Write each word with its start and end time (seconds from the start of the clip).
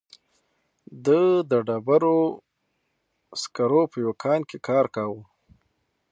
د 1.05 1.07
ډبرو 1.67 2.17
سکرو 3.41 3.81
په 3.91 3.97
یوه 4.03 4.13
کان 4.23 4.41
کې 4.49 4.57
کار 4.67 4.85
کاوه. 4.95 5.21